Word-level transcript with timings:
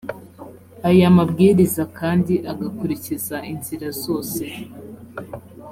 aya 0.89 1.07
mabwiriza 1.17 1.83
kandi 1.99 2.33
agakurikiza 2.51 3.37
inzira 3.51 3.87
zose 4.03 4.43